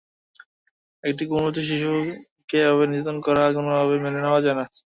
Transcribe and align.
একটি 1.03 1.23
কোমলমতি 1.25 1.61
শিশুকে 1.67 2.57
এভাবে 2.61 2.85
নির্যাতন 2.87 3.17
করা 3.25 3.43
কোনোভাবেই 3.55 4.03
মেনে 4.03 4.19
নেওয়া 4.21 4.43
যায় 4.45 4.57
না। 4.59 4.65